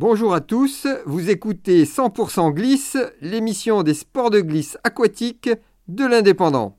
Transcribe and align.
Bonjour 0.00 0.32
à 0.32 0.40
tous, 0.40 0.86
vous 1.06 1.28
écoutez 1.28 1.82
100% 1.82 2.52
Glisse, 2.52 2.96
l'émission 3.20 3.82
des 3.82 3.94
sports 3.94 4.30
de 4.30 4.40
glisse 4.40 4.78
aquatique 4.84 5.50
de 5.88 6.06
l'Indépendant. 6.06 6.77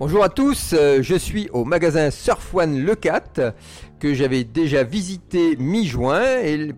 Bonjour 0.00 0.24
à 0.24 0.30
tous, 0.30 0.72
euh, 0.72 1.00
je 1.02 1.14
suis 1.14 1.50
au 1.52 1.66
magasin 1.66 2.10
Surf 2.10 2.54
One 2.54 2.82
Le 2.86 2.94
4 2.94 3.52
que 3.98 4.14
j'avais 4.14 4.44
déjà 4.44 4.82
visité 4.82 5.56
mi-juin 5.58 6.22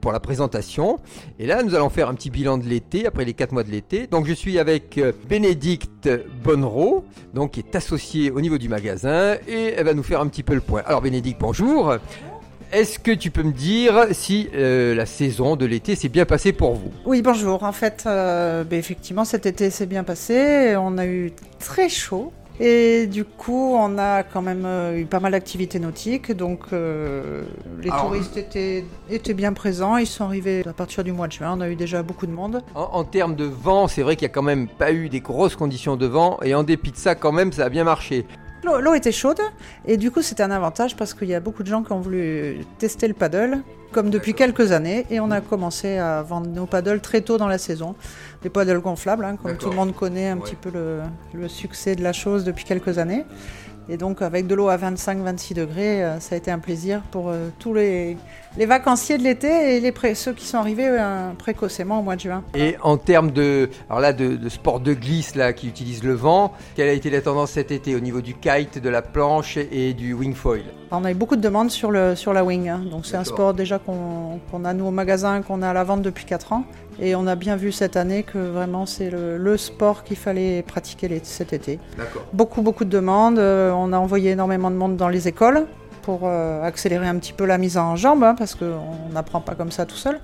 pour 0.00 0.10
la 0.10 0.18
présentation. 0.18 0.98
Et 1.38 1.46
là, 1.46 1.62
nous 1.62 1.76
allons 1.76 1.88
faire 1.88 2.08
un 2.08 2.14
petit 2.14 2.30
bilan 2.30 2.58
de 2.58 2.64
l'été, 2.64 3.06
après 3.06 3.24
les 3.24 3.32
4 3.32 3.52
mois 3.52 3.62
de 3.62 3.70
l'été. 3.70 4.08
Donc, 4.08 4.26
je 4.26 4.32
suis 4.32 4.58
avec 4.58 4.98
euh, 4.98 5.12
Bénédicte 5.28 6.10
Bonnereau, 6.42 7.04
donc 7.32 7.52
qui 7.52 7.60
est 7.60 7.76
associée 7.76 8.32
au 8.32 8.40
niveau 8.40 8.58
du 8.58 8.68
magasin, 8.68 9.36
et 9.46 9.74
elle 9.76 9.84
va 9.84 9.94
nous 9.94 10.02
faire 10.02 10.20
un 10.20 10.26
petit 10.26 10.42
peu 10.42 10.54
le 10.54 10.60
point. 10.60 10.82
Alors, 10.84 11.00
Bénédicte, 11.00 11.40
bonjour. 11.40 11.94
Est-ce 12.72 12.98
que 12.98 13.12
tu 13.12 13.30
peux 13.30 13.44
me 13.44 13.52
dire 13.52 14.08
si 14.10 14.48
euh, 14.52 14.96
la 14.96 15.06
saison 15.06 15.54
de 15.54 15.64
l'été 15.64 15.94
s'est 15.94 16.08
bien 16.08 16.24
passée 16.24 16.52
pour 16.52 16.74
vous? 16.74 16.90
Oui, 17.06 17.22
bonjour. 17.22 17.62
En 17.62 17.70
fait, 17.70 18.02
ben, 18.04 18.66
effectivement, 18.72 19.24
cet 19.24 19.46
été 19.46 19.70
s'est 19.70 19.86
bien 19.86 20.02
passé. 20.02 20.74
On 20.76 20.98
a 20.98 21.06
eu 21.06 21.30
très 21.60 21.88
chaud. 21.88 22.32
Et 22.64 23.08
du 23.08 23.24
coup, 23.24 23.74
on 23.76 23.98
a 23.98 24.22
quand 24.22 24.40
même 24.40 24.62
euh, 24.64 24.96
eu 24.96 25.04
pas 25.04 25.18
mal 25.18 25.32
d'activités 25.32 25.80
nautiques. 25.80 26.30
Donc, 26.30 26.60
euh, 26.72 27.42
les 27.82 27.90
touristes 27.90 28.36
étaient, 28.36 28.84
étaient, 29.10 29.34
bien 29.34 29.52
présents. 29.52 29.96
Ils 29.96 30.06
sont 30.06 30.26
arrivés 30.26 30.62
à 30.64 30.72
partir 30.72 31.02
du 31.02 31.10
mois 31.10 31.26
de 31.26 31.32
juin. 31.32 31.56
On 31.58 31.60
a 31.60 31.68
eu 31.68 31.74
déjà 31.74 32.04
beaucoup 32.04 32.24
de 32.24 32.30
monde. 32.30 32.62
En, 32.76 33.02
termes 33.02 33.34
de 33.34 33.46
vent, 33.46 33.88
c'est 33.88 34.02
vrai 34.02 34.14
qu'il 34.14 34.28
n'y 34.28 34.30
a 34.30 34.34
quand 34.34 34.42
même 34.42 34.68
pas 34.68 34.92
eu 34.92 35.08
des 35.08 35.18
grosses 35.18 35.56
conditions 35.56 35.96
de 35.96 36.06
vent. 36.06 36.38
Et 36.44 36.54
en 36.54 36.62
dépit 36.62 36.92
de 36.92 36.96
ça, 36.96 37.16
quand 37.16 37.32
même, 37.32 37.50
ça 37.50 37.64
a 37.64 37.68
bien 37.68 37.82
marché. 37.82 38.26
L'eau 38.64 38.94
était 38.94 39.12
chaude. 39.12 39.40
Et 39.86 39.96
du 39.96 40.10
coup 40.10 40.22
c'était 40.22 40.42
un 40.42 40.50
avantage 40.50 40.96
parce 40.96 41.14
qu'il 41.14 41.28
y 41.28 41.34
a 41.34 41.40
beaucoup 41.40 41.62
de 41.62 41.68
gens 41.68 41.82
qui 41.82 41.92
ont 41.92 42.00
voulu 42.00 42.64
tester 42.78 43.08
le 43.08 43.14
paddle 43.14 43.62
comme 43.92 44.10
depuis 44.10 44.34
quelques 44.34 44.72
années. 44.72 45.06
Et 45.10 45.20
on 45.20 45.30
a 45.30 45.40
commencé 45.40 45.98
à 45.98 46.22
vendre 46.22 46.48
nos 46.48 46.66
paddles 46.66 47.00
très 47.00 47.20
tôt 47.20 47.38
dans 47.38 47.48
la 47.48 47.58
saison. 47.58 47.94
Des 48.42 48.50
paddles 48.50 48.80
gonflables, 48.80 49.24
hein, 49.24 49.36
comme 49.40 49.56
tout 49.56 49.70
le 49.70 49.76
monde 49.76 49.94
connaît 49.94 50.28
un 50.28 50.38
petit 50.38 50.56
peu 50.56 50.70
le, 50.70 51.48
succès 51.48 51.94
de 51.94 52.02
la 52.02 52.12
chose 52.12 52.44
depuis 52.44 52.64
quelques 52.64 52.98
années. 52.98 53.24
Et 53.92 53.98
donc 53.98 54.22
avec 54.22 54.46
de 54.46 54.54
l'eau 54.54 54.70
à 54.70 54.78
25-26 54.78 55.52
degrés, 55.52 56.02
euh, 56.02 56.18
ça 56.18 56.34
a 56.34 56.38
été 56.38 56.50
un 56.50 56.60
plaisir 56.60 57.02
pour 57.10 57.28
euh, 57.28 57.50
tous 57.58 57.74
les, 57.74 58.16
les, 58.56 58.64
vacanciers 58.64 59.18
de 59.18 59.22
l'été 59.22 59.76
et 59.76 59.80
les 59.80 60.14
ceux 60.14 60.32
qui 60.32 60.46
sont 60.46 60.56
arrivés 60.56 60.88
euh, 60.88 61.32
précocement 61.36 61.98
au 62.00 62.02
mois 62.02 62.16
de 62.16 62.22
juin. 62.22 62.42
Et 62.54 62.76
en 62.80 62.96
termes 62.96 63.32
de, 63.32 63.68
alors 63.90 64.00
là, 64.00 64.14
de, 64.14 64.36
de, 64.36 64.48
sport 64.48 64.80
de 64.80 64.94
glisse 64.94 65.34
là, 65.34 65.52
qui 65.52 65.68
utilise 65.68 66.04
le 66.04 66.14
vent, 66.14 66.54
quelle 66.74 66.88
a 66.88 66.92
été 66.92 67.10
la 67.10 67.20
tendance 67.20 67.50
cet 67.50 67.70
été 67.70 67.94
au 67.94 68.00
niveau 68.00 68.22
du 68.22 68.32
kite, 68.32 68.78
de 68.78 68.88
la 68.88 69.02
planche 69.02 69.58
et 69.58 69.92
du 69.92 70.14
wing 70.14 70.32
foil? 70.32 70.62
On 70.90 71.04
a 71.04 71.10
eu 71.10 71.14
beaucoup 71.14 71.36
de 71.36 71.42
demandes 71.42 71.70
sur, 71.70 71.90
le, 71.90 72.14
sur 72.16 72.32
la 72.32 72.44
wing. 72.44 72.70
Hein. 72.70 72.84
Donc 72.90 73.04
c'est 73.04 73.16
un 73.16 73.24
sport 73.24 73.52
déjà 73.52 73.78
qu'on 73.78 74.64
a 74.64 74.72
nous 74.72 74.86
au 74.86 74.90
magasin, 74.90 75.42
qu'on 75.42 75.60
a 75.60 75.68
à 75.68 75.72
la 75.74 75.84
vente 75.84 76.00
depuis 76.00 76.24
4 76.24 76.54
ans. 76.54 76.64
Et 77.00 77.14
on 77.14 77.26
a 77.26 77.34
bien 77.34 77.56
vu 77.56 77.72
cette 77.72 77.96
année 77.96 78.22
que 78.22 78.38
vraiment 78.38 78.84
c'est 78.84 79.10
le, 79.10 79.56
sport 79.56 80.04
qu'il 80.04 80.16
fallait 80.16 80.62
pratiquer 80.62 81.20
cet 81.24 81.52
été. 81.52 81.78
Beaucoup, 82.32 82.62
beaucoup 82.62 82.84
de 82.84 82.90
demandes. 82.90 83.38
On 83.82 83.92
a 83.92 83.98
envoyé 83.98 84.30
énormément 84.30 84.70
de 84.70 84.76
monde 84.76 84.96
dans 84.96 85.08
les 85.08 85.28
écoles 85.28 85.66
pour 86.02 86.22
euh, 86.24 86.62
accélérer 86.64 87.06
un 87.06 87.16
petit 87.18 87.32
peu 87.32 87.44
la 87.44 87.58
mise 87.58 87.78
en 87.78 87.96
jambe, 87.96 88.24
hein, 88.24 88.34
parce 88.36 88.54
qu'on 88.54 89.12
n'apprend 89.12 89.40
pas 89.40 89.54
comme 89.54 89.70
ça 89.70 89.86
tout 89.86 89.96
seul. 89.96 90.20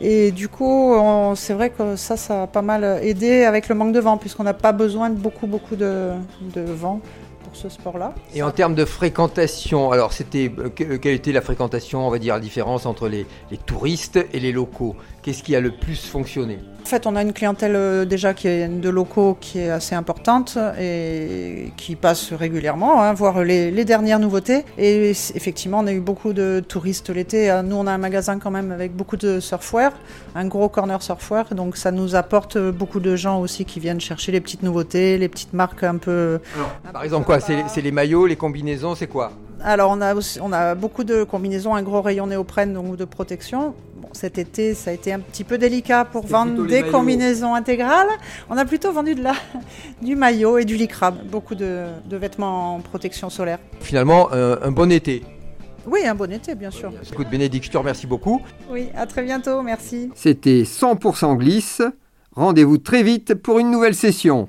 Et 0.00 0.32
du 0.32 0.48
coup, 0.48 0.92
c'est 1.36 1.54
vrai 1.54 1.70
que 1.70 1.94
ça, 1.94 2.16
ça 2.16 2.42
a 2.42 2.46
pas 2.48 2.62
mal 2.62 2.98
aidé 3.02 3.44
avec 3.44 3.68
le 3.68 3.76
manque 3.76 3.92
de 3.92 4.00
vent, 4.00 4.16
puisqu'on 4.16 4.42
n'a 4.42 4.52
pas 4.52 4.72
besoin 4.72 5.08
de 5.08 5.14
beaucoup, 5.14 5.46
beaucoup 5.46 5.76
de, 5.76 6.10
vent 6.56 7.00
ce 7.52 7.68
sport-là. 7.68 8.12
Et 8.34 8.42
en 8.42 8.50
termes 8.50 8.74
de 8.74 8.84
fréquentation, 8.84 9.92
alors 9.92 10.12
c'était 10.12 10.50
euh, 10.58 10.70
euh, 10.80 10.98
quelle 10.98 11.14
était 11.14 11.30
la 11.30 11.40
fréquentation, 11.40 12.04
on 12.04 12.10
va 12.10 12.18
dire, 12.18 12.34
la 12.34 12.40
différence 12.40 12.84
entre 12.84 13.08
les 13.08 13.26
touristes 13.64 14.18
et 14.32 14.40
les 14.40 14.50
locaux? 14.50 14.96
Qu'est-ce 15.22 15.44
qui 15.44 15.54
a 15.54 15.60
le 15.60 15.70
plus 15.70 16.04
fonctionné? 16.04 16.58
En 16.84 16.86
fait, 16.86 17.06
on 17.06 17.16
a 17.16 17.22
une 17.22 17.32
clientèle 17.32 17.76
euh, 17.76 18.04
déjà 18.04 18.34
qui 18.34 18.46
est 18.46 18.68
de 18.68 18.90
locaux 18.90 19.38
qui 19.40 19.58
est 19.58 19.70
assez 19.70 19.94
importante 19.94 20.58
et 20.78 21.72
qui 21.78 21.96
passe 21.96 22.34
régulièrement, 22.34 23.00
hein, 23.02 23.14
voir 23.14 23.42
les, 23.42 23.70
les, 23.70 23.86
dernières 23.86 24.18
nouveautés. 24.18 24.66
Et 24.76 25.08
effectivement, 25.08 25.78
on 25.78 25.86
a 25.86 25.94
eu 25.94 26.00
beaucoup 26.00 26.34
de 26.34 26.62
touristes 26.68 27.08
l'été. 27.08 27.58
Nous, 27.64 27.74
on 27.74 27.86
a 27.86 27.92
un 27.92 27.98
magasin 27.98 28.38
quand 28.38 28.50
même 28.50 28.70
avec 28.70 28.94
beaucoup 28.94 29.16
de 29.16 29.40
surfwear, 29.40 29.92
un 30.34 30.46
gros 30.46 30.68
corner 30.68 31.02
surfwear, 31.02 31.54
donc 31.54 31.78
ça 31.78 31.90
nous 31.90 32.16
apporte 32.16 32.58
beaucoup 32.58 33.00
de 33.00 33.16
gens 33.16 33.40
aussi 33.40 33.64
qui 33.64 33.80
viennent 33.80 34.00
chercher 34.00 34.30
les 34.30 34.42
petites 34.42 34.62
nouveautés, 34.62 35.16
les 35.16 35.30
petites 35.30 35.54
marques 35.54 35.84
un 35.84 35.96
peu. 35.96 36.38
par 36.92 37.02
exemple, 37.02 37.24
quoi 37.24 37.40
c'est 37.40 37.80
les 37.80 37.92
maillots, 37.92 38.26
les 38.26 38.36
combinaisons, 38.36 38.94
c'est 38.94 39.06
quoi? 39.06 39.32
Alors 39.62 39.90
on 39.90 40.02
a, 40.02 40.14
on 40.42 40.52
a 40.52 40.74
beaucoup 40.74 41.04
de 41.04 41.24
combinaisons, 41.24 41.74
un 41.74 41.82
gros 41.82 42.02
rayon 42.02 42.26
néoprène 42.26 42.74
donc 42.74 42.96
de 42.96 43.06
protection. 43.06 43.74
Cet 44.14 44.38
été, 44.38 44.74
ça 44.74 44.90
a 44.90 44.92
été 44.94 45.12
un 45.12 45.18
petit 45.18 45.42
peu 45.42 45.58
délicat 45.58 46.04
pour 46.04 46.24
vendre 46.24 46.66
des 46.66 46.84
combinaisons 46.84 47.54
intégrales. 47.54 48.08
On 48.48 48.56
a 48.56 48.64
plutôt 48.64 48.92
vendu 48.92 49.14
de 49.16 49.22
la, 49.22 49.34
du 50.02 50.14
maillot 50.14 50.58
et 50.58 50.64
du 50.64 50.76
lycra, 50.76 51.10
beaucoup 51.10 51.56
de, 51.56 51.86
vêtements 52.10 52.76
en 52.76 52.80
protection 52.80 53.28
solaire. 53.28 53.58
Finalement, 53.80 54.28
euh, 54.32 54.56
un 54.62 54.70
bon 54.70 54.90
été. 54.92 55.24
Oui, 55.86 56.06
un 56.06 56.14
bon 56.14 56.32
été, 56.32 56.54
bien 56.54 56.70
sûr. 56.70 56.92
Écoute, 57.12 57.28
Bénédicte, 57.28 57.66
je 57.66 57.72
te 57.72 57.76
remercie 57.76 58.06
beaucoup. 58.06 58.40
Oui, 58.70 58.88
à 58.96 59.06
très 59.06 59.22
bientôt, 59.22 59.60
merci. 59.62 60.10
C'était 60.14 60.62
100% 60.62 61.36
glisse. 61.36 61.82
Rendez-vous 62.32 62.78
très 62.78 63.02
vite 63.02 63.34
pour 63.34 63.58
une 63.58 63.70
nouvelle 63.70 63.94
session. 63.94 64.48